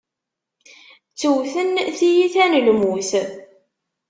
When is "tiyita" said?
1.97-2.45